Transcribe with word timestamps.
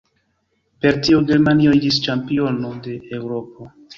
Per 0.85 0.97
tio 1.07 1.19
Germanio 1.33 1.75
iĝis 1.79 2.01
ĉampiono 2.07 2.75
de 2.87 2.97
Eŭropo. 3.21 3.71